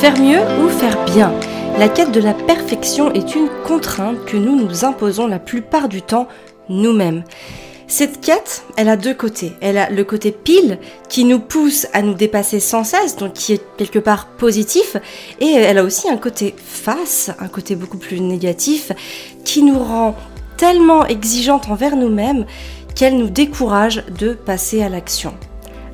[0.00, 1.32] Faire mieux ou faire bien
[1.78, 6.02] La quête de la perfection est une contrainte que nous nous imposons la plupart du
[6.02, 6.28] temps
[6.68, 7.24] nous-mêmes.
[7.88, 9.54] Cette quête, elle a deux côtés.
[9.62, 10.78] Elle a le côté pile
[11.08, 14.98] qui nous pousse à nous dépasser sans cesse, donc qui est quelque part positif,
[15.40, 18.92] et elle a aussi un côté face, un côté beaucoup plus négatif,
[19.44, 20.14] qui nous rend
[20.58, 22.44] tellement exigeante envers nous-mêmes
[22.94, 25.32] qu'elle nous décourage de passer à l'action.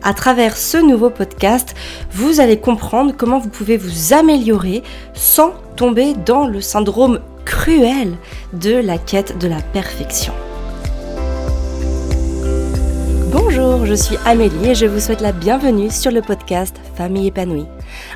[0.05, 1.77] À travers ce nouveau podcast,
[2.11, 4.83] vous allez comprendre comment vous pouvez vous améliorer
[5.15, 8.17] sans tomber dans le syndrome cruel
[8.53, 10.33] de la quête de la perfection.
[13.31, 17.67] Bonjour, je suis Amélie et je vous souhaite la bienvenue sur le podcast Famille épanouie.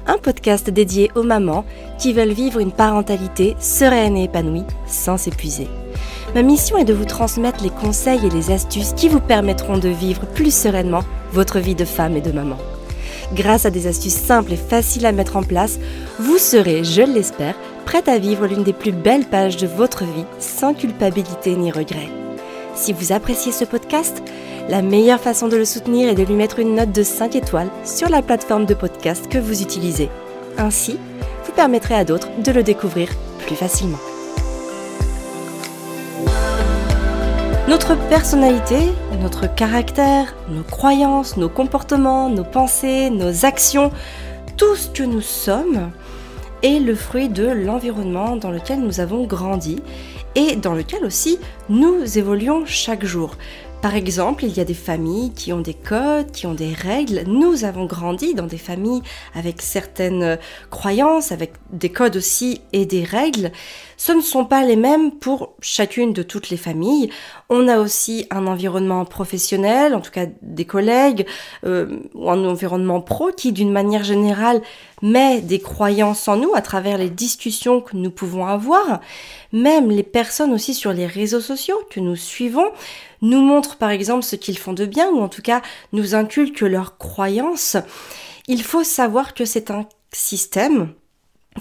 [0.09, 1.65] Un podcast dédié aux mamans
[1.99, 5.69] qui veulent vivre une parentalité sereine et épanouie sans s'épuiser.
[6.37, 9.89] Ma mission est de vous transmettre les conseils et les astuces qui vous permettront de
[9.89, 11.01] vivre plus sereinement
[11.33, 12.59] votre vie de femme et de maman.
[13.33, 15.79] Grâce à des astuces simples et faciles à mettre en place,
[16.19, 17.55] vous serez, je l'espère,
[17.87, 22.11] prête à vivre l'une des plus belles pages de votre vie sans culpabilité ni regret.
[22.75, 24.23] Si vous appréciez ce podcast,
[24.69, 27.71] la meilleure façon de le soutenir est de lui mettre une note de 5 étoiles
[27.83, 30.11] sur la plateforme de podcast que vous utilisez.
[30.59, 30.99] Ainsi,
[31.47, 33.09] vous permettrez à d'autres de le découvrir
[33.47, 33.97] plus facilement.
[37.69, 38.79] Notre personnalité,
[39.21, 43.91] notre caractère, nos croyances, nos comportements, nos pensées, nos actions,
[44.57, 45.91] tout ce que nous sommes
[46.63, 49.83] est le fruit de l'environnement dans lequel nous avons grandi
[50.37, 53.35] et dans lequel aussi nous évoluons chaque jour.
[53.83, 57.25] Par exemple, il y a des familles qui ont des codes, qui ont des règles.
[57.27, 59.03] Nous avons grandi dans des familles
[59.35, 60.39] avec certaines
[60.71, 63.53] croyances, avec des codes aussi et des règles.
[63.97, 67.11] Ce ne sont pas les mêmes pour chacune de toutes les familles.
[67.49, 71.27] On a aussi un environnement professionnel, en tout cas des collègues,
[71.65, 74.61] euh, ou un environnement pro qui, d'une manière générale,
[75.03, 79.01] met des croyances en nous à travers les discussions que nous pouvons avoir.
[79.53, 82.71] Même les personnes aussi sur les réseaux sociaux que nous suivons
[83.23, 85.63] nous montrent par exemple ce qu'ils font de bien ou en tout cas
[85.93, 87.77] nous inculquent leurs croyances,
[88.47, 90.93] il faut savoir que c'est un système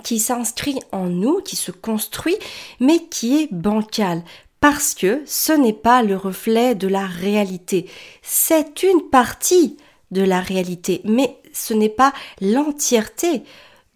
[0.03, 2.37] qui s'inscrit en nous, qui se construit,
[2.79, 4.23] mais qui est bancal.
[4.59, 7.89] Parce que ce n'est pas le reflet de la réalité.
[8.21, 9.77] C'est une partie
[10.11, 13.43] de la réalité, mais ce n'est pas l'entièreté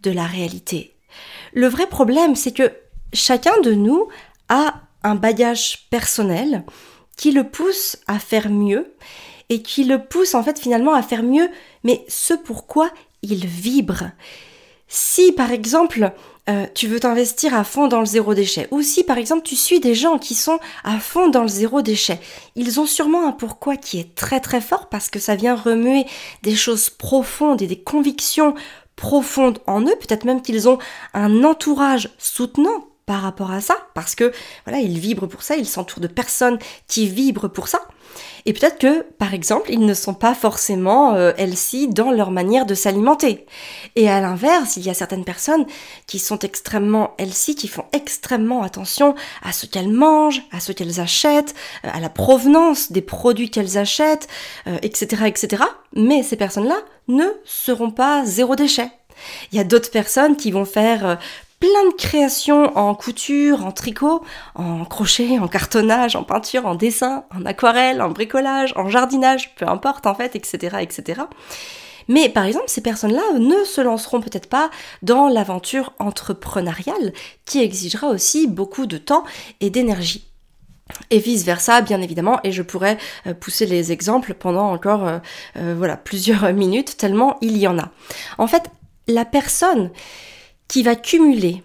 [0.02, 0.96] de la réalité.
[1.54, 2.72] Le vrai problème, c'est que
[3.14, 4.08] chacun de nous
[4.50, 6.64] a un bagage personnel
[7.18, 8.94] qui le pousse à faire mieux
[9.50, 11.50] et qui le pousse en fait finalement à faire mieux,
[11.84, 14.12] mais ce pourquoi il vibre.
[14.90, 16.12] Si par exemple
[16.50, 19.56] euh, tu veux t'investir à fond dans le zéro déchet, ou si par exemple tu
[19.56, 22.20] suis des gens qui sont à fond dans le zéro déchet,
[22.56, 26.08] ils ont sûrement un pourquoi qui est très très fort parce que ça vient remuer
[26.42, 28.56] des choses profondes et des convictions
[28.96, 30.80] profondes en eux, peut-être même qu'ils ont
[31.14, 34.32] un entourage soutenant par rapport à ça, parce que
[34.66, 37.82] voilà, ils vibrent pour ça, ils s'entourent de personnes qui vibrent pour ça.
[38.46, 42.68] Et peut-être que, par exemple, ils ne sont pas forcément euh, healthy dans leur manière
[42.68, 43.48] de s'alimenter.
[43.96, 45.66] Et à l'inverse, il y a certaines personnes
[46.06, 51.00] qui sont extrêmement healthy, qui font extrêmement attention à ce qu'elles mangent, à ce qu'elles
[51.00, 51.56] achètent,
[51.86, 54.28] euh, à la provenance des produits qu'elles achètent,
[54.84, 55.64] etc., euh, etc.
[55.96, 56.78] Mais ces personnes-là
[57.08, 58.92] ne seront pas zéro déchet.
[59.52, 61.18] Il y a d'autres personnes qui vont faire
[61.60, 64.24] plein de créations en couture, en tricot,
[64.56, 69.68] en crochet, en cartonnage, en peinture, en dessin, en aquarelle, en bricolage, en jardinage, peu
[69.68, 71.22] importe en fait, etc., etc.
[72.08, 74.72] Mais par exemple, ces personnes-là ne se lanceront peut-être pas
[75.04, 77.14] dans l'aventure entrepreneuriale
[77.46, 79.24] qui exigera aussi beaucoup de temps
[79.62, 80.26] et d'énergie.
[81.12, 85.20] Et vice versa, bien évidemment, et je pourrais euh, pousser les exemples pendant encore euh,
[85.58, 87.92] euh, voilà plusieurs minutes, tellement il y en a.
[88.40, 88.64] En fait,
[89.08, 89.92] la personne
[90.70, 91.62] qui va cumuler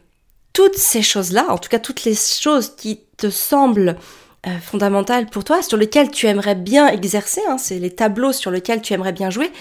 [0.53, 3.97] toutes ces choses-là, en tout cas toutes les choses qui te semblent
[4.47, 8.51] euh, fondamentales pour toi, sur lesquelles tu aimerais bien exercer, hein, c'est les tableaux sur
[8.51, 9.53] lesquels tu aimerais bien jouer,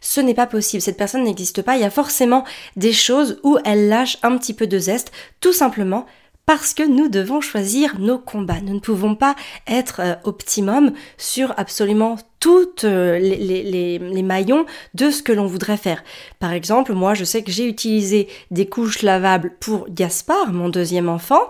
[0.00, 2.44] ce n'est pas possible, cette personne n'existe pas, il y a forcément
[2.76, 6.06] des choses où elle lâche un petit peu de zeste, tout simplement
[6.46, 8.60] parce que nous devons choisir nos combats.
[8.60, 9.36] Nous ne pouvons pas
[9.66, 15.76] être euh, optimum sur absolument toutes euh, les, les, maillons de ce que l'on voudrait
[15.76, 16.02] faire.
[16.40, 21.08] Par exemple, moi je sais que j'ai utilisé des couches lavables pour Gaspard, mon deuxième
[21.08, 21.42] enfant,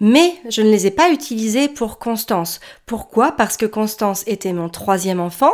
[0.00, 2.60] mais je ne les ai pas utilisés pour Constance.
[2.86, 3.32] Pourquoi?
[3.32, 5.52] Parce que Constance était mon troisième enfant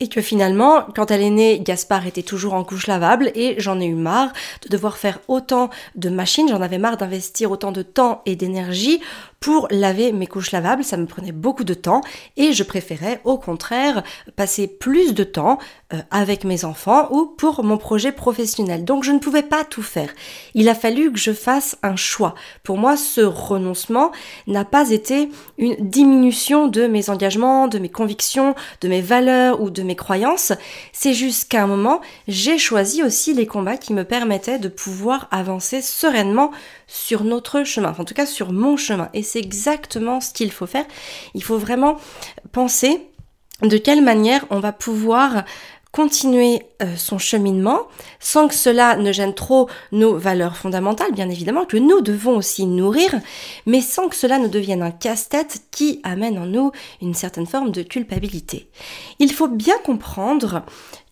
[0.00, 3.80] et que finalement, quand elle est née, Gaspard était toujours en couche lavable et j'en
[3.80, 4.32] ai eu marre
[4.62, 9.00] de devoir faire autant de machines, j'en avais marre d'investir autant de temps et d'énergie
[9.40, 12.02] pour laver mes couches lavables, ça me prenait beaucoup de temps
[12.36, 14.02] et je préférais au contraire
[14.36, 15.58] passer plus de temps
[15.94, 18.84] euh, avec mes enfants ou pour mon projet professionnel.
[18.84, 20.10] Donc je ne pouvais pas tout faire.
[20.52, 22.34] Il a fallu que je fasse un choix.
[22.62, 23.79] Pour moi, ce renoncement
[24.46, 29.70] n'a pas été une diminution de mes engagements, de mes convictions, de mes valeurs ou
[29.70, 30.52] de mes croyances.
[30.92, 35.28] C'est juste qu'à un moment, j'ai choisi aussi les combats qui me permettaient de pouvoir
[35.30, 36.50] avancer sereinement
[36.86, 39.08] sur notre chemin, en tout cas sur mon chemin.
[39.14, 40.84] Et c'est exactement ce qu'il faut faire.
[41.34, 41.96] Il faut vraiment
[42.52, 43.06] penser
[43.62, 45.44] de quelle manière on va pouvoir
[45.92, 47.80] continuer euh, son cheminement
[48.20, 52.66] sans que cela ne gêne trop nos valeurs fondamentales, bien évidemment, que nous devons aussi
[52.66, 53.20] nourrir,
[53.66, 56.70] mais sans que cela ne devienne un casse-tête qui amène en nous
[57.02, 58.68] une certaine forme de culpabilité.
[59.18, 60.62] Il faut bien comprendre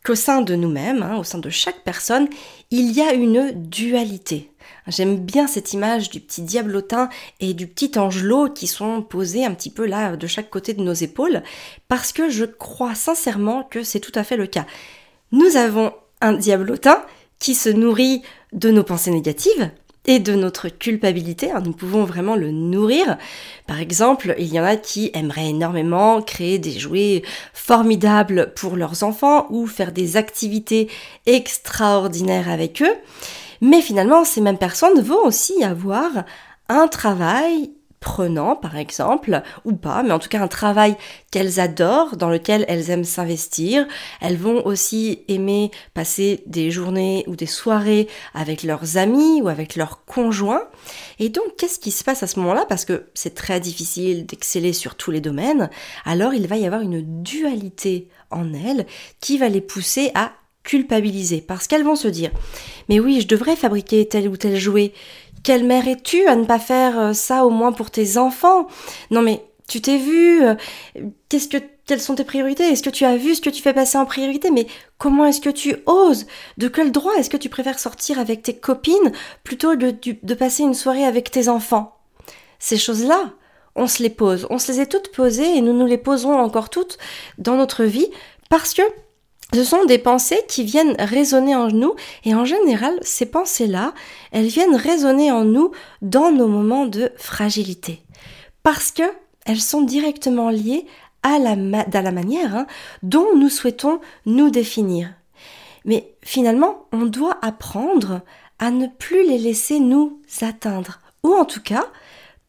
[0.04, 2.28] qu'au sein de nous-mêmes, hein, au sein de chaque personne,
[2.70, 4.50] il y a une dualité.
[4.86, 7.08] J'aime bien cette image du petit diablotin
[7.40, 10.82] et du petit angelot qui sont posés un petit peu là de chaque côté de
[10.82, 11.42] nos épaules,
[11.88, 14.66] parce que je crois sincèrement que c'est tout à fait le cas.
[15.30, 17.02] Nous avons un diablotin
[17.38, 18.22] qui se nourrit
[18.52, 19.70] de nos pensées négatives,
[20.08, 21.52] et de notre culpabilité.
[21.52, 23.18] Hein, nous pouvons vraiment le nourrir.
[23.68, 27.22] Par exemple, il y en a qui aimeraient énormément créer des jouets
[27.52, 30.88] formidables pour leurs enfants ou faire des activités
[31.26, 32.94] extraordinaires avec eux.
[33.60, 36.24] Mais finalement, ces mêmes personnes vont aussi avoir
[36.70, 37.70] un travail
[38.00, 40.96] prenant, par exemple, ou pas, mais en tout cas un travail
[41.30, 43.86] qu'elles adorent, dans lequel elles aiment s'investir.
[44.20, 49.76] Elles vont aussi aimer passer des journées ou des soirées avec leurs amis ou avec
[49.76, 50.62] leurs conjoints.
[51.18, 52.66] Et donc, qu'est-ce qui se passe à ce moment-là?
[52.68, 55.70] Parce que c'est très difficile d'exceller sur tous les domaines,
[56.04, 58.86] alors il va y avoir une dualité en elles
[59.20, 60.32] qui va les pousser à
[60.64, 62.30] culpabiliser parce qu'elles vont se dire
[62.90, 64.92] mais oui je devrais fabriquer tel ou tel jouet
[65.42, 68.66] quelle mère es-tu à ne pas faire euh, ça au moins pour tes enfants?
[69.10, 70.54] Non mais tu t'es vu euh,
[71.28, 71.58] Qu'est-ce que
[71.88, 72.64] quelles sont tes priorités?
[72.64, 74.50] Est-ce que tu as vu ce que tu fais passer en priorité?
[74.50, 74.66] Mais
[74.98, 76.26] comment est-ce que tu oses?
[76.58, 79.12] De quel droit est-ce que tu préfères sortir avec tes copines
[79.42, 81.96] plutôt que de, passer une soirée avec tes enfants?
[82.58, 83.32] Ces choses-là,
[83.74, 84.46] on se les pose.
[84.50, 86.98] On se les est toutes posées et nous nous les poserons encore toutes
[87.38, 88.08] dans notre vie
[88.50, 88.82] parce que
[89.54, 93.94] ce sont des pensées qui viennent résonner en nous et en général, ces pensées-là,
[94.30, 95.72] elles viennent résonner en nous
[96.02, 98.02] dans nos moments de fragilité
[98.62, 99.02] parce que
[99.46, 100.84] elles sont directement liées
[101.22, 102.66] à la, manière hein,
[103.02, 105.14] dont nous souhaitons nous définir.
[105.86, 108.20] Mais finalement, on doit apprendre
[108.58, 111.86] à ne plus les laisser nous atteindre, ou en tout cas,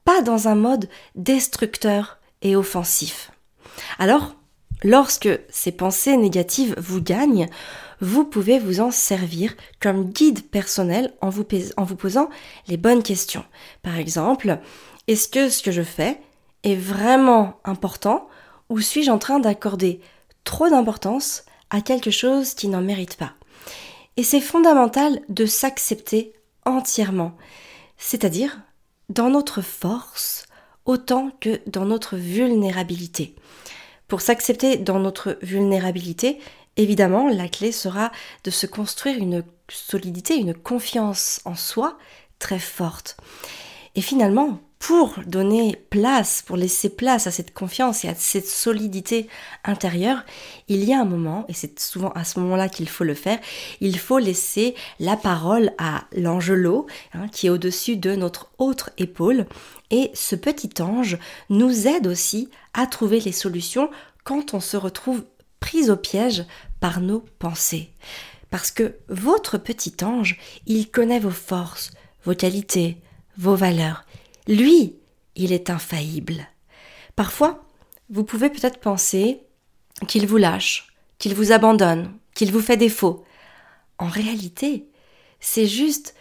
[0.04, 3.32] pas dans un mode destructeur et offensif.
[3.98, 4.36] Alors,
[4.84, 7.48] Lorsque ces pensées négatives vous gagnent,
[8.00, 12.30] vous pouvez vous en servir comme guide personnel en vous, posant
[12.68, 13.44] les bonnes questions.
[13.84, 14.60] Par exemple,
[15.08, 16.22] est-ce que ce que je fais
[16.64, 18.30] est vraiment important
[18.70, 20.00] ou suis-je en train d'accorder
[20.46, 23.34] trop d'importance à quelque chose qui n'en mérite pas?
[24.16, 26.34] Et c'est fondamental de s'accepter
[26.66, 27.36] entièrement,
[27.98, 28.62] c'est-à-dire
[29.10, 30.46] dans notre force
[30.86, 33.36] autant que dans notre vulnérabilité.
[34.10, 36.40] Pour s'accepter dans notre vulnérabilité,
[36.78, 38.12] évidemment, la clé sera
[38.44, 41.98] de se construire une solidité, une confiance en soi
[42.40, 43.18] très forte.
[43.94, 49.28] Et finalement, pour donner place, pour laisser place à cette confiance et à cette solidité
[49.66, 50.24] intérieure,
[50.70, 53.40] il y a un moment, et c'est souvent à ce moment-là qu'il faut le faire,
[53.82, 59.46] il faut laisser la parole à l'angelot, hein, qui est au-dessus de notre autre épaule,
[59.92, 61.18] et ce petit ange
[61.50, 63.90] nous aide aussi à trouver les solutions
[64.24, 65.26] quand on se retrouve
[65.60, 66.46] pris au piège
[66.80, 67.90] par nos pensées.
[68.50, 71.92] Parce que votre petit ange, il connaît vos forces,
[72.24, 72.98] vos qualités,
[73.38, 74.06] vos valeurs.
[74.50, 74.96] Lui,
[75.36, 76.48] il est infaillible.
[77.16, 77.64] Parfois,
[78.10, 79.42] vous pouvez peut-être penser
[80.08, 80.88] qu'il vous lâche,
[81.20, 83.24] qu'il vous abandonne, qu'il vous fait défaut.
[84.00, 84.88] En réalité,
[85.40, 86.16] c'est juste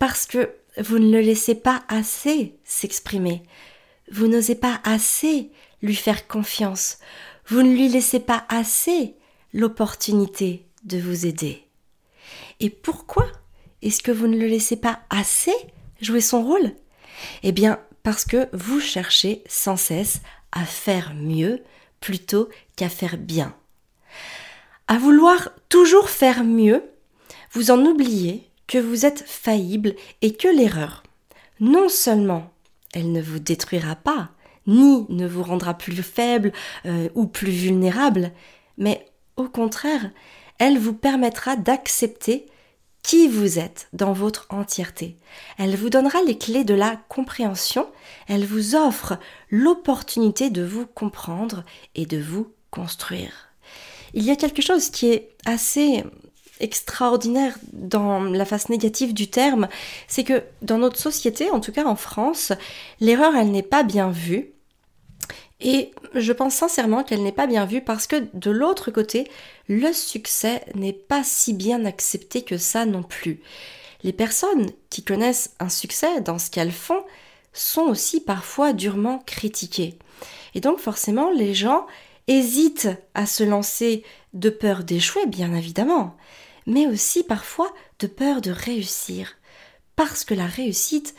[0.00, 3.44] parce que vous ne le laissez pas assez s'exprimer.
[4.10, 6.98] Vous n'osez pas assez lui faire confiance.
[7.46, 9.14] Vous ne lui laissez pas assez
[9.52, 11.62] l'opportunité de vous aider.
[12.58, 13.26] Et pourquoi
[13.82, 15.54] est-ce que vous ne le laissez pas assez
[16.00, 16.74] jouer son rôle?
[17.42, 20.20] Eh bien, parce que vous cherchez sans cesse
[20.52, 21.62] à faire mieux
[22.00, 23.54] plutôt qu'à faire bien.
[24.86, 26.82] À vouloir toujours faire mieux,
[27.52, 31.02] vous en oubliez que vous êtes faillible et que l'erreur,
[31.60, 32.52] non seulement
[32.94, 34.30] elle ne vous détruira pas,
[34.66, 36.52] ni ne vous rendra plus faible
[36.86, 38.32] euh, ou plus vulnérable,
[38.76, 39.06] mais
[39.36, 40.10] au contraire,
[40.58, 42.46] elle vous permettra d'accepter
[43.02, 45.16] qui vous êtes dans votre entièreté.
[45.56, 47.86] Elle vous donnera les clés de la compréhension,
[48.26, 49.18] elle vous offre
[49.50, 51.64] l'opportunité de vous comprendre
[51.94, 53.50] et de vous construire.
[54.14, 56.04] Il y a quelque chose qui est assez
[56.60, 59.68] extraordinaire dans la face négative du terme,
[60.06, 62.52] c'est que dans notre société, en tout cas en France,
[63.00, 64.52] l'erreur, elle n'est pas bien vue.
[65.60, 69.28] Et je pense sincèrement qu'elle n'est pas bien vue parce que de l'autre côté,
[69.68, 73.40] le succès n'est pas si bien accepté que ça non plus.
[74.04, 77.02] Les personnes qui connaissent un succès dans ce qu'elles font
[77.52, 79.98] sont aussi parfois durement critiquées.
[80.54, 81.86] Et donc forcément, les gens
[82.28, 86.16] hésitent à se lancer de peur d'échouer, bien évidemment,
[86.66, 89.36] mais aussi parfois de peur de réussir.
[89.96, 91.16] Parce que la réussite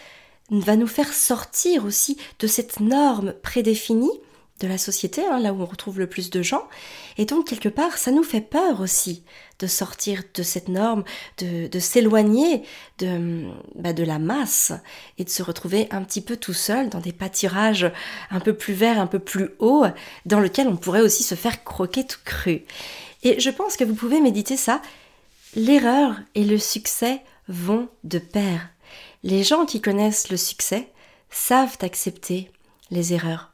[0.49, 4.21] va nous faire sortir aussi de cette norme prédéfinie
[4.59, 6.67] de la société, hein, là où on retrouve le plus de gens.
[7.17, 9.23] Et donc, quelque part, ça nous fait peur aussi
[9.59, 11.03] de sortir de cette norme,
[11.37, 12.63] de, s'éloigner
[12.97, 14.71] de, bah, de la masse
[15.17, 17.91] et de se retrouver un petit peu tout seul dans des pâtirages
[18.31, 19.85] un peu plus verts, un peu plus hauts,
[20.25, 22.63] dans lesquels on pourrait aussi se faire croquer tout cru.
[23.23, 24.81] Et je pense que vous pouvez méditer ça.
[25.55, 28.69] L'erreur et le succès vont de pair.
[29.23, 30.87] Les gens qui connaissent le succès
[31.29, 32.49] savent accepter
[32.91, 33.48] les erreurs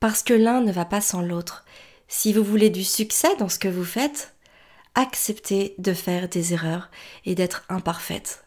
[0.00, 1.64] parce que l'un ne va pas sans l'autre.
[2.08, 4.34] Si vous voulez du succès dans ce que vous faites,
[4.94, 6.90] acceptez de faire des erreurs
[7.24, 8.44] et d'être imparfaite.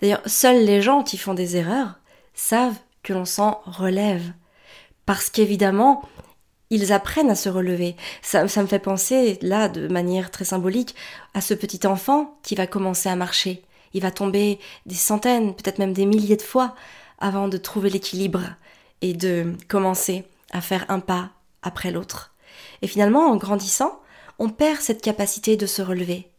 [0.00, 1.98] D'ailleurs, seuls les gens qui font des erreurs
[2.34, 4.32] savent que l'on s'en relève.
[5.06, 6.02] Parce qu'évidemment,
[6.70, 7.96] ils apprennent à se relever.
[8.22, 10.94] Ça, ça, me fait penser, là, de manière très symbolique,
[11.34, 13.62] à ce petit enfant qui va commencer à marcher.
[13.94, 16.74] Il va tomber des centaines, peut-être même des milliers de fois
[17.18, 18.42] avant de trouver l'équilibre
[19.00, 21.30] et de commencer à faire un pas
[21.62, 22.34] après l'autre.
[22.82, 24.00] Et finalement, en grandissant,
[24.38, 26.30] on perd cette capacité de se relever.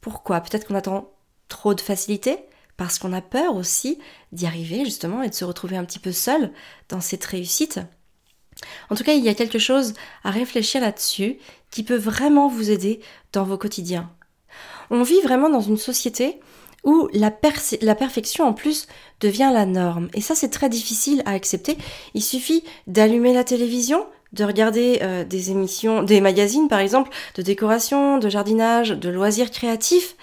[0.00, 0.40] Pourquoi?
[0.40, 1.10] Peut-être qu'on attend
[1.48, 2.38] trop de facilité,
[2.76, 3.98] parce qu'on a peur aussi
[4.32, 6.52] d'y arriver justement et de se retrouver un petit peu seul
[6.88, 7.80] dans cette réussite.
[8.90, 11.38] En tout cas, il y a quelque chose à réfléchir là-dessus
[11.70, 13.00] qui peut vraiment vous aider
[13.32, 14.10] dans vos quotidiens.
[14.90, 16.40] On vit vraiment dans une société
[16.88, 18.88] où la, perfection en plus
[19.20, 20.08] devient la norme.
[20.14, 21.76] Et ça, c'est très difficile à accepter.
[22.14, 27.42] Il suffit d'allumer la télévision, de regarder euh, des émissions, des magazines par exemple, de
[27.42, 30.16] décoration, de jardinage, de loisirs créatifs,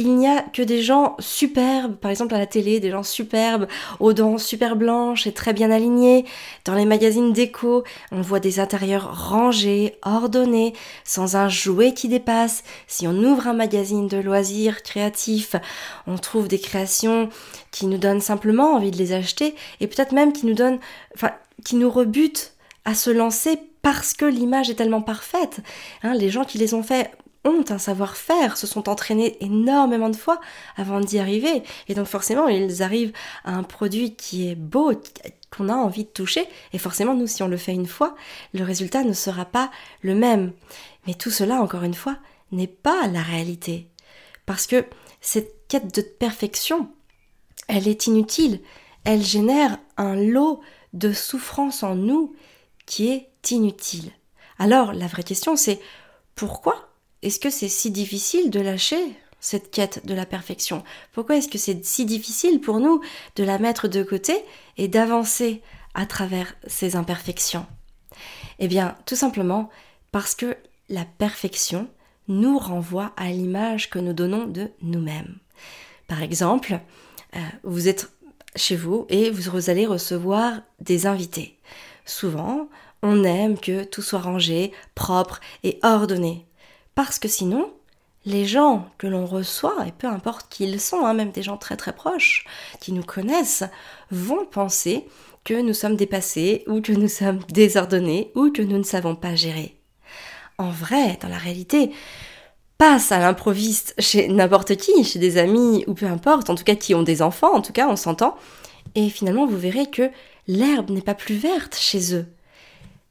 [0.00, 3.66] il n'y a que des gens superbes, par exemple à la télé, des gens superbes,
[3.98, 6.24] aux dents super blanches et très bien alignés.
[6.64, 10.72] Dans les magazines déco, on voit des intérieurs rangés, ordonnés,
[11.04, 12.64] sans un jouet qui dépasse.
[12.86, 15.54] Si on ouvre un magazine de loisirs créatifs,
[16.06, 17.28] on trouve des créations
[17.70, 20.80] qui nous donnent simplement envie de les acheter et peut-être même qui nous donnent,
[21.14, 22.54] enfin, qui nous rebutent
[22.86, 25.60] à se lancer parce que l'image est tellement parfaite.
[26.02, 27.10] Hein, les gens qui les ont fait
[27.44, 30.40] ont un savoir-faire, se sont entraînés énormément de fois
[30.76, 31.62] avant d'y arriver.
[31.88, 33.12] Et donc forcément, ils arrivent
[33.44, 34.92] à un produit qui est beau,
[35.50, 36.46] qu'on a envie de toucher.
[36.72, 38.14] Et forcément, nous, si on le fait une fois,
[38.52, 39.70] le résultat ne sera pas
[40.02, 40.52] le même.
[41.06, 42.18] Mais tout cela, encore une fois,
[42.52, 43.88] n'est pas la réalité.
[44.44, 44.84] Parce que
[45.20, 46.90] cette quête de perfection,
[47.68, 48.60] elle est inutile.
[49.04, 50.60] Elle génère un lot
[50.92, 52.34] de souffrance en nous
[52.84, 54.10] qui est inutile.
[54.58, 55.80] Alors, la vraie question, c'est
[56.34, 56.89] pourquoi
[57.22, 60.82] est-ce que c'est si difficile de lâcher cette quête de la perfection?
[61.12, 63.00] Pourquoi est-ce que c'est si difficile pour nous
[63.36, 64.34] de la mettre de côté
[64.76, 65.62] et d'avancer
[65.94, 67.66] à travers ces imperfections?
[68.58, 69.70] Eh bien, tout simplement
[70.12, 70.56] parce que
[70.88, 71.88] la perfection
[72.28, 75.38] nous renvoie à l'image que nous donnons de nous-mêmes.
[76.06, 76.80] Par exemple,
[77.36, 78.10] euh, vous êtes
[78.56, 81.58] chez vous et vous allez recevoir des invités.
[82.04, 82.68] Souvent,
[83.02, 86.46] on aime que tout soit rangé, propre et ordonné.
[87.02, 87.72] Parce que sinon,
[88.26, 91.56] les gens que l'on reçoit, et peu importe qui ils sont, hein, même des gens
[91.56, 92.44] très très proches,
[92.78, 93.64] qui nous connaissent,
[94.10, 95.06] vont penser
[95.42, 99.34] que nous sommes dépassés, ou que nous sommes désordonnés, ou que nous ne savons pas
[99.34, 99.80] gérer.
[100.58, 101.90] En vrai, dans la réalité,
[102.76, 106.74] passe à l'improviste chez n'importe qui, chez des amis, ou peu importe, en tout cas
[106.74, 108.36] qui ont des enfants, en tout cas on s'entend,
[108.94, 110.10] et finalement vous verrez que
[110.48, 112.26] l'herbe n'est pas plus verte chez eux.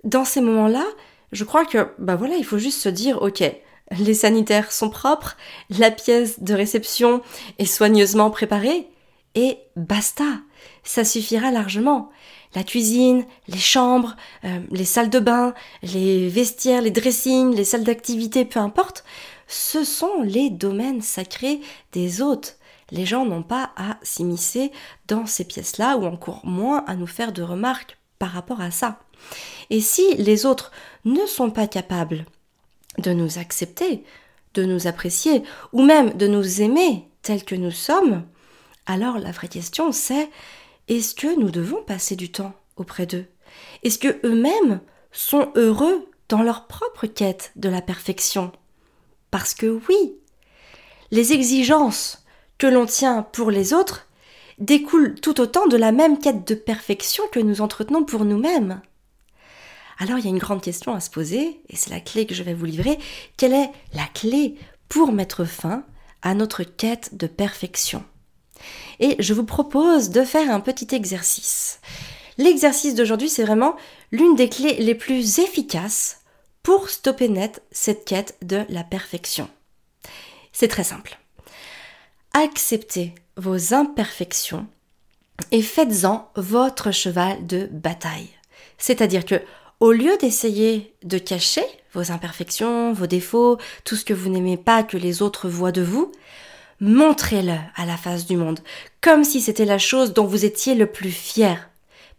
[0.04, 0.86] Dans ces moments-là,
[1.32, 3.44] je crois que, bah voilà, il faut juste se dire, ok,
[3.98, 5.38] les sanitaires sont propres,
[5.70, 7.22] la pièce de réception
[7.58, 8.88] est soigneusement préparée,
[9.36, 10.26] et basta,
[10.84, 12.10] ça suffira largement.
[12.56, 15.54] La cuisine, les chambres, euh, les salles de bain,
[15.84, 19.04] les vestiaires, les dressings, les salles d'activité, peu importe,
[19.48, 21.60] ce sont les domaines sacrés
[21.92, 22.58] des hôtes.
[22.92, 24.72] Les gens n'ont pas à s'immiscer
[25.08, 29.00] dans ces pièces-là ou encore moins à nous faire de remarques par rapport à ça.
[29.70, 30.72] Et si les autres
[31.06, 32.26] ne sont pas capables
[33.00, 34.04] de nous accepter,
[34.54, 38.24] de nous apprécier, ou même de nous aimer tels que nous sommes,
[38.86, 40.30] alors la vraie question c'est
[40.88, 43.26] est-ce que nous devons passer du temps auprès d'eux?
[43.84, 48.52] Est-ce que eux-mêmes sont heureux dans leur propre quête de la perfection?
[49.30, 50.16] Parce que oui,
[51.12, 52.26] les exigences
[52.58, 54.08] que l'on tient pour les autres
[54.58, 58.82] découlent tout autant de la même quête de perfection que nous entretenons pour nous-mêmes.
[60.02, 62.34] Alors il y a une grande question à se poser, et c'est la clé que
[62.34, 62.98] je vais vous livrer.
[63.38, 64.56] Quelle est la clé
[64.88, 65.84] pour mettre fin
[66.22, 68.04] à notre quête de perfection?
[69.00, 71.82] Et je vous propose de faire un petit exercice.
[72.38, 73.76] L'exercice d'aujourd'hui, c'est vraiment
[74.12, 76.22] l'une des clés les plus efficaces
[76.64, 79.50] pour stopper net cette quête de la perfection.
[80.54, 81.20] C'est très simple.
[82.34, 84.68] Acceptez vos imperfections
[85.52, 88.30] et faites-en votre cheval de bataille.
[88.78, 89.42] C'est-à-dire que
[89.80, 94.84] au lieu d'essayer de cacher vos imperfections, vos défauts, tout ce que vous n'aimez pas
[94.84, 96.12] que les autres voient de vous,
[96.80, 98.60] montrez-le à la face du monde,
[99.02, 101.70] comme si c'était la chose dont vous étiez le plus fier.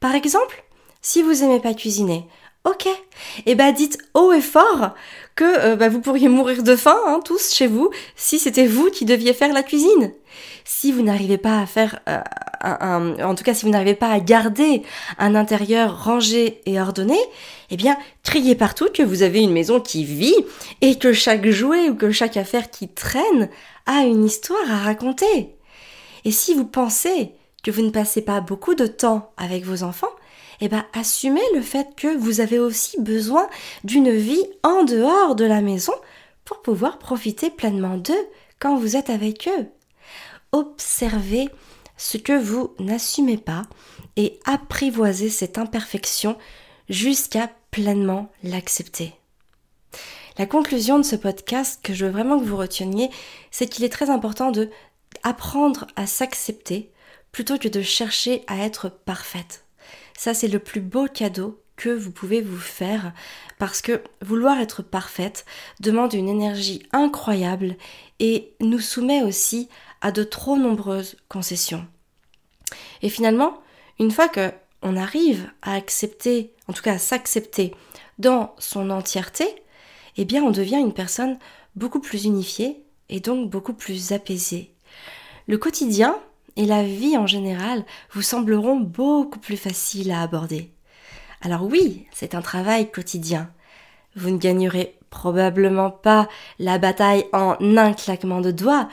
[0.01, 0.65] Par exemple,
[1.03, 2.27] si vous aimez pas cuisiner,
[2.65, 2.93] ok, et
[3.47, 4.95] eh ben dites haut et fort
[5.35, 8.91] que euh, bah, vous pourriez mourir de faim, hein, tous chez vous, si c'était vous
[8.91, 10.13] qui deviez faire la cuisine.
[10.65, 12.21] Si vous n'arrivez pas à faire, euh,
[12.61, 14.83] un, en tout cas si vous n'arrivez pas à garder
[15.19, 17.19] un intérieur rangé et ordonné,
[17.71, 20.37] eh bien criez partout que vous avez une maison qui vit
[20.83, 23.49] et que chaque jouet ou que chaque affaire qui traîne
[23.87, 25.57] a une histoire à raconter.
[26.25, 30.13] Et si vous pensez que vous ne passez pas beaucoup de temps avec vos enfants,
[30.61, 33.49] eh ben, assumez le fait que vous avez aussi besoin
[33.85, 35.95] d'une vie en dehors de la maison
[36.45, 39.69] pour pouvoir profiter pleinement d'eux quand vous êtes avec eux.
[40.53, 41.49] Observez
[41.97, 43.63] ce que vous n'assumez pas
[44.17, 46.37] et apprivoisez cette imperfection
[46.89, 49.15] jusqu'à pleinement l'accepter.
[50.39, 53.11] La conclusion de ce podcast que je veux vraiment que vous reteniez,
[53.51, 54.71] c'est qu'il est très important de
[55.23, 56.91] apprendre à s'accepter
[57.33, 59.65] plutôt que de chercher à être parfaite.
[60.21, 63.15] Ça, c'est le plus beau cadeau que vous pouvez vous faire
[63.59, 65.47] parce que vouloir être parfaite
[65.81, 67.75] demande une énergie incroyable
[68.19, 69.71] et nous soumet aussi
[70.03, 71.87] à de trop nombreuses concessions.
[73.01, 73.63] Et finalement,
[73.99, 74.53] une fois que
[74.83, 77.75] on arrive à accepter, en tout cas à s'accepter
[78.19, 79.47] dans son entièreté,
[80.19, 81.39] eh bien on devient une personne
[81.77, 84.75] beaucoup plus unifiée et donc beaucoup plus apaisée.
[85.47, 86.21] Le quotidien
[86.57, 90.71] et la vie en général vous sembleront beaucoup plus faciles à aborder.
[91.41, 93.51] Alors oui, c'est un travail quotidien.
[94.17, 98.89] Vous ne gagnerez probablement pas la bataille en un claquement de doigts,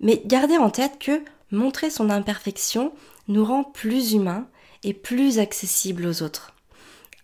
[0.00, 2.92] mais gardez en tête que montrer son imperfection
[3.28, 4.46] nous rend plus humains
[4.84, 6.54] et plus accessibles aux autres.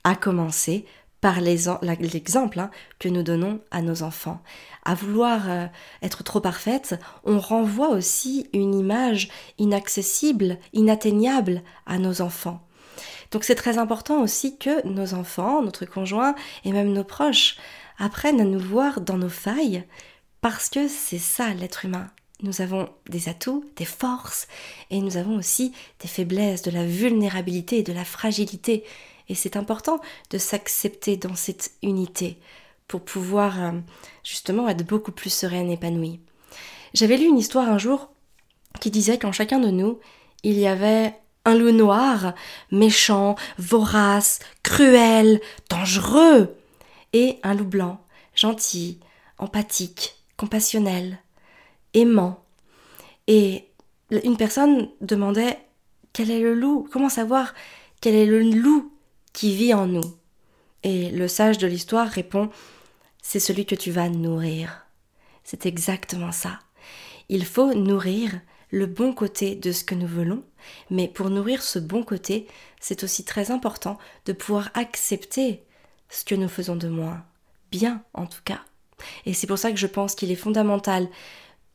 [0.05, 0.85] À commencer
[1.23, 4.43] par l'exemple hein, que nous donnons à nos enfants.
[4.85, 5.67] À vouloir euh,
[6.03, 12.67] être trop parfaite, on renvoie aussi une image inaccessible, inatteignable à nos enfants.
[13.31, 17.57] Donc c'est très important aussi que nos enfants, notre conjoint et même nos proches
[17.99, 19.85] apprennent à nous voir dans nos failles
[20.41, 22.09] parce que c'est ça l'être humain.
[22.43, 24.49] Nous avons des atouts, des forces
[24.91, 28.83] et nous avons aussi des faiblesses, de la vulnérabilité et de la fragilité.
[29.29, 32.39] Et c'est important de s'accepter dans cette unité
[32.89, 33.73] pour pouvoir euh,
[34.25, 36.21] justement être beaucoup plus sereine et épanouie.
[36.95, 38.11] J'avais lu une histoire un jour
[38.81, 39.99] qui disait qu'en chacun de nous,
[40.43, 42.35] il y avait un loup noir,
[42.71, 46.55] méchant, vorace, cruel, dangereux,
[47.13, 48.01] et un loup blanc,
[48.35, 49.01] gentil,
[49.39, 51.19] empathique, compassionnel,
[51.95, 52.43] aimant.
[53.27, 53.69] Et
[54.25, 55.59] une personne demandait
[56.13, 57.55] quel est le loup, comment savoir
[58.01, 58.92] quel est le loup?
[59.33, 60.17] Qui vit en nous
[60.83, 62.51] Et le sage de l'histoire répond
[63.23, 64.87] C'est celui que tu vas nourrir.
[65.45, 66.61] C'est exactement ça.
[67.29, 68.41] Il faut nourrir
[68.71, 70.43] le bon côté de ce que nous voulons,
[70.91, 72.47] mais pour nourrir ce bon côté,
[72.81, 75.63] c'est aussi très important de pouvoir accepter
[76.09, 77.25] ce que nous faisons de moins,
[77.71, 78.61] bien en tout cas.
[79.27, 81.09] Et c'est pour ça que je pense qu'il est fondamental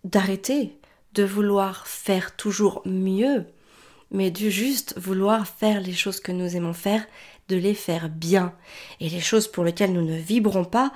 [0.03, 0.77] d'arrêter
[1.13, 3.45] de vouloir faire toujours mieux,
[4.11, 7.05] mais du juste vouloir faire les choses que nous aimons faire
[7.49, 8.53] de les faire bien.
[8.99, 10.91] Et les choses pour lesquelles nous ne vibrons pas,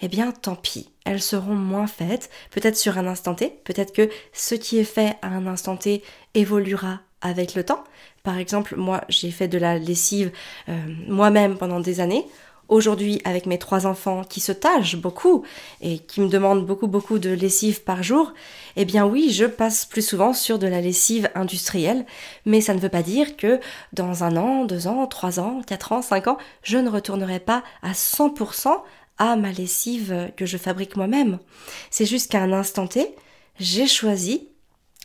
[0.00, 4.10] eh bien tant pis, elles seront moins faites, peut-être sur un instant T, peut-être que
[4.32, 6.02] ce qui est fait à un instant T
[6.34, 7.84] évoluera avec le temps.
[8.24, 10.32] Par exemple, moi j'ai fait de la lessive
[10.68, 10.76] euh,
[11.08, 12.26] moi-même pendant des années.
[12.68, 15.44] Aujourd'hui, avec mes trois enfants qui se tâchent beaucoup
[15.80, 18.32] et qui me demandent beaucoup beaucoup de lessive par jour,
[18.76, 22.06] eh bien oui, je passe plus souvent sur de la lessive industrielle,
[22.46, 23.60] mais ça ne veut pas dire que
[23.92, 27.62] dans un an, deux ans, trois ans, quatre ans, cinq ans, je ne retournerai pas
[27.82, 28.80] à 100%
[29.18, 31.38] à ma lessive que je fabrique moi-même.
[31.90, 33.14] C'est juste qu'à un instant T,
[33.58, 34.48] j'ai choisi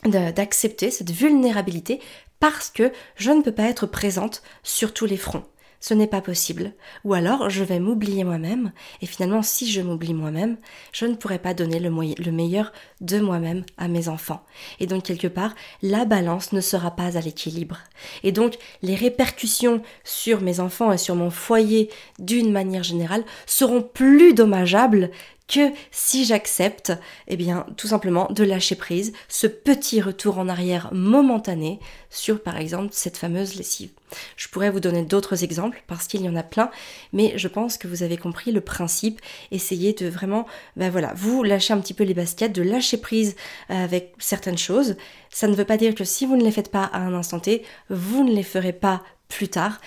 [0.06, 2.00] d'accepter cette vulnérabilité
[2.40, 5.44] parce que je ne peux pas être présente sur tous les fronts
[5.80, 6.74] ce n'est pas possible.
[7.04, 10.58] Ou alors je vais m'oublier moi-même, et finalement si je m'oublie moi-même,
[10.92, 14.44] je ne pourrai pas donner le, le meilleur de moi-même à mes enfants.
[14.80, 17.80] Et donc quelque part, la balance ne sera pas à l'équilibre.
[18.24, 23.82] Et donc les répercussions sur mes enfants et sur mon foyer d'une manière générale seront
[23.82, 25.12] plus dommageables
[25.48, 26.92] que si j'accepte,
[27.28, 31.80] eh bien, tout simplement de lâcher prise, ce petit retour en arrière momentané
[32.10, 33.92] sur, par exemple, cette fameuse lessive.
[34.36, 36.70] Je pourrais vous donner d'autres exemples parce qu'il y en a plein,
[37.14, 39.22] mais je pense que vous avez compris le principe.
[39.52, 43.36] Essayez de vraiment, ben voilà, vous lâcher un petit peu les baskets, de lâcher prise
[43.70, 44.96] avec certaines choses.
[45.30, 47.40] Ça ne veut pas dire que si vous ne les faites pas à un instant
[47.40, 49.80] T, vous ne les ferez pas plus tard.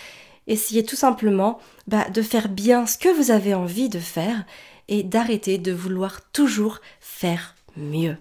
[0.47, 4.45] Essayez tout simplement bah, de faire bien ce que vous avez envie de faire
[4.91, 8.17] et d'arrêter de vouloir toujours faire mieux.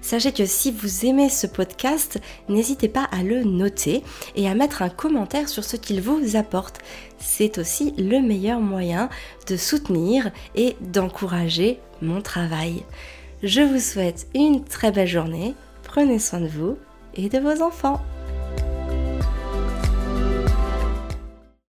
[0.00, 4.02] Sachez que si vous aimez ce podcast, n'hésitez pas à le noter
[4.36, 6.78] et à mettre un commentaire sur ce qu'il vous apporte.
[7.18, 9.10] C'est aussi le meilleur moyen
[9.46, 12.82] de soutenir et d'encourager mon travail.
[13.42, 16.78] Je vous souhaite une très belle journée, prenez soin de vous
[17.14, 18.00] et de vos enfants.